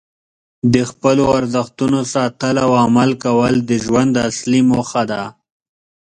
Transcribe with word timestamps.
د 0.73 0.75
خپلو 0.89 1.23
ارزښتونو 1.39 1.99
ساتل 2.13 2.55
او 2.65 2.71
عمل 2.83 3.11
کول 3.23 3.53
د 3.69 3.71
ژوند 3.85 4.13
اصلي 4.29 4.61
موخه 4.71 5.03
ده. 5.11 5.23